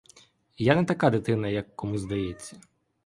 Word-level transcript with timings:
Я 0.57 0.75
не 0.75 0.85
така 0.85 1.09
дитина, 1.09 1.47
як 1.47 1.75
кому 1.75 1.97
здається. 1.97 2.61